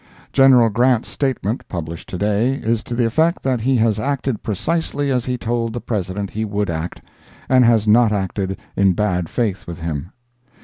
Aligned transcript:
General 0.33 0.69
Grant's 0.71 1.09
statement, 1.09 1.61
published 1.69 2.09
to 2.09 2.17
day, 2.17 2.53
is 2.55 2.83
to 2.85 2.95
the 2.95 3.05
effect 3.05 3.43
that 3.43 3.61
he 3.61 3.75
has 3.75 3.99
acted 3.99 4.41
precisely 4.41 5.11
as 5.11 5.25
he 5.25 5.37
told 5.37 5.73
the 5.73 5.79
President 5.79 6.31
he 6.31 6.43
would 6.43 6.71
act, 6.71 7.01
and 7.47 7.63
has 7.65 7.87
not 7.87 8.11
acted 8.11 8.57
in 8.75 8.93
bad 8.93 9.29
faith 9.29 9.67
with 9.67 9.79
him. 9.79 10.11